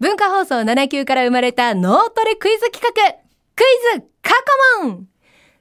[0.00, 2.92] 文化放送7級から生まれた脳トレクイズ企画、
[3.56, 3.64] ク
[3.96, 4.30] イズ過
[4.80, 5.08] 去問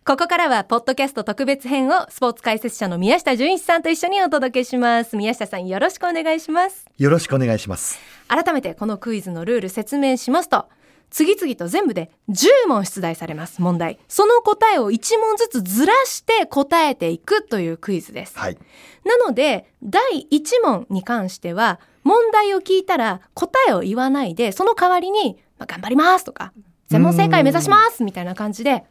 [0.05, 5.17] ここからは、ポッドキャスト特別編をスポーツ解説者の宮下純一さんと一緒にお届けします。
[5.17, 6.85] 宮下さんよろしくお願いします。
[6.99, 7.97] よろしくお願いします。
[8.27, 10.67] 改めてこのクイズのルール説明しますと、
[11.09, 13.59] 次々と全部で10問出題されます。
[13.59, 13.97] 問題。
[14.07, 18.37] その答えを1問ずつずらして答えていくというクイズです。
[18.37, 18.57] はい。
[19.03, 26.53] なので、第1問に関しては、問題を聞いたら答えを言わないで、その代わりに、まあ、頑張りますとか、
[26.87, 28.85] 全問正解目指しますみたいな感じで、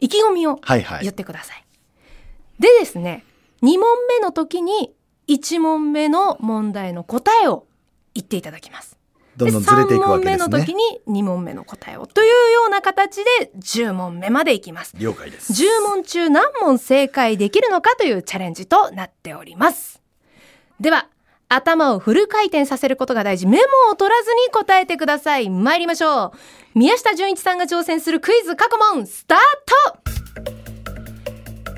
[0.00, 1.64] 意気込みをはいはい言ってください。
[2.60, 3.24] でですね、
[3.62, 4.92] 2問目の時に
[5.28, 7.66] 1問目の問題の答えを
[8.14, 8.98] 言っていただきます。
[9.36, 11.00] どんどんずれていくわけです3問目の時ね。
[11.06, 14.94] に2問目の答えをというような形で10問目までいきます。
[14.98, 15.52] 了解です。
[15.52, 20.02] 10問中何問正解できるのかというチャレンジとなっております。
[20.80, 21.08] では、
[21.48, 23.46] 頭をフル回転させることが大事。
[23.46, 25.48] メモを取らずに答えてください。
[25.48, 26.38] 参りましょう。
[26.74, 29.38] 宮下純一さんが挑戦するクイズ過去問、スター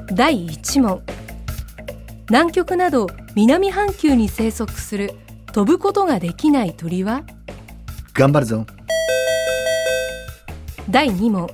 [0.06, 1.02] ト第1問。
[2.30, 5.12] 南極など南半球に生息する
[5.52, 7.24] 飛ぶことができない鳥は？
[8.14, 8.66] 頑張るぞ。
[10.88, 11.50] 第2問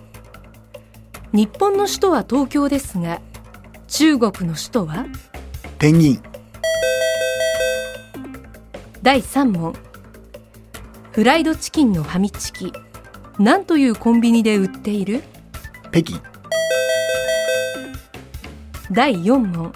[1.33, 3.21] 日本の首都は東京ですが
[3.89, 5.07] 中国の首都は？
[5.79, 6.23] ペンギン。
[9.05, 9.75] 第3問。
[11.13, 12.73] フライドチキンのファミチキ。
[13.39, 15.23] 何というコンビニで売っている？
[15.93, 16.17] 北京。
[18.91, 19.75] 第4問。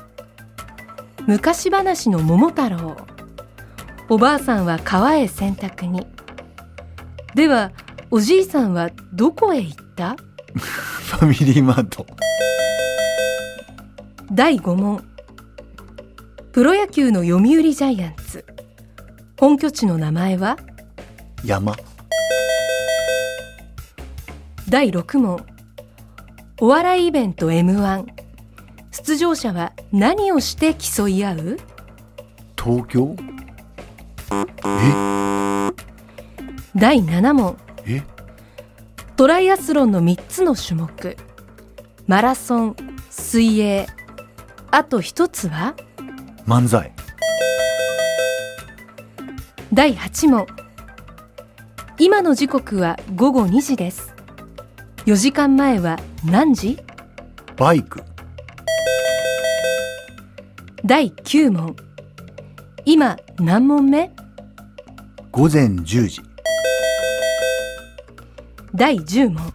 [1.27, 2.97] 昔話の桃太郎。
[4.09, 6.07] おばあさんは川へ洗濯に。
[7.35, 7.71] では
[8.11, 10.17] おじいさんはどこへ行った？
[10.57, 12.07] ファミリーマート。
[14.33, 15.05] 第5問。
[16.53, 18.43] プロ野球の読売ジャイアンツ
[19.39, 20.59] 本拠地の名前は？
[21.45, 21.77] 山。
[24.69, 25.47] 第6問。
[26.61, 28.05] お笑いイベント m 1
[28.91, 31.57] 出場者は何をして競い合う？
[32.61, 33.15] 東京。
[36.75, 37.57] 第7問。
[37.87, 37.95] え？
[37.99, 38.03] え
[39.15, 41.17] トライアスロンの3つの種目。
[42.09, 42.77] マラソン
[43.09, 43.87] 水泳。
[44.73, 45.77] あと1つは？
[46.45, 46.93] 漫才。
[49.79, 50.45] 第8問。
[52.01, 54.13] 今の時刻は午後2時です。
[55.07, 56.81] 4時間前は何時？
[57.57, 58.03] バイク。
[60.85, 61.77] 第9問。
[62.87, 64.11] 今何問目？
[65.31, 66.23] 午前10時。
[68.75, 69.55] 第10問。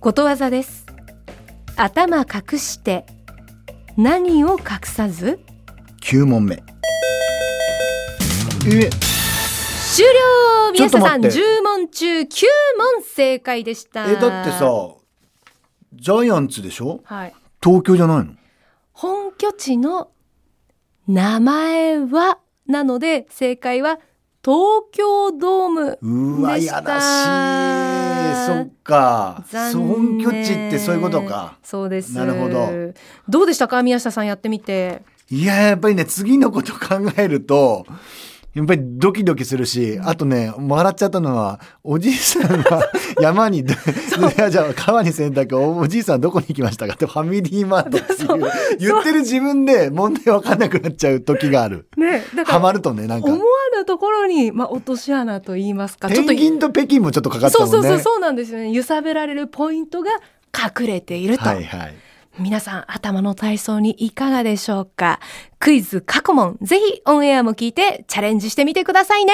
[0.00, 0.86] ことわざです。
[1.76, 3.04] 頭隠して
[3.98, 5.40] 何を隠さず
[6.00, 6.62] ？9問目。
[8.70, 10.72] え、終了。
[10.72, 11.60] 宮下さんちょっと待って。
[11.60, 12.26] 10問中9
[12.96, 14.10] 問正解でした。
[14.10, 14.94] え、だってさ、
[15.94, 17.00] ジャイアンツでしょ？
[17.04, 18.34] はい、東京じゃないの？
[18.92, 20.10] 本拠地の
[21.06, 23.98] 名前はなので正解は
[24.44, 26.76] 東京ドームうわ、でした。
[26.76, 27.04] やらし
[28.44, 28.46] い。
[28.46, 29.44] そっか。
[29.72, 31.58] 本拠地ってそういうことか。
[31.62, 32.14] そうです。
[32.14, 32.68] なるほど。
[33.28, 35.02] どうでしたか宮下さんやってみて。
[35.30, 37.86] いや、やっぱりね、次のこと考えると、
[38.54, 43.64] やっぱりドキドキするし、あとね、笑っちゃったのは、おじいさんが 山に、い
[44.36, 46.94] やじゃあ川に洗濯お、おじいさんどこに行きましたか？
[46.94, 48.28] ってファミリーマートっていう、
[48.78, 51.88] 言ってる自分で問題わかんなくなっちゃう時がある。
[51.96, 53.36] ねだハマるとね、なんか思。
[53.36, 53.42] わ
[53.76, 57.72] ぬところに、まあ、落とし穴と言いますかペンギンと北京もちょっとかかったもんね。
[57.72, 60.10] そうそうそうそうなんですよね揺さぶられるポイントが
[60.80, 61.94] 隠れていると、はいはい。
[62.38, 65.20] 皆さん頭の体操にいかがでしょうか？
[65.58, 69.32] クイズ過去問ぜひオンエアも聞いてチャレンジしてみてくださいね。